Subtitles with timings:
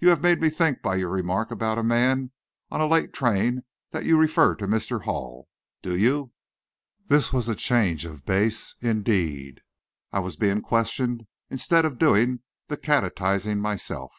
[0.00, 2.32] You have made me think by your remark about a man
[2.72, 5.02] on a late train that you refer to Mr.
[5.02, 5.46] Hall.
[5.82, 6.32] Do you?"
[7.06, 9.60] This was a change of base, indeed.
[10.10, 14.12] I was being questioned instead of doing the catechising myself.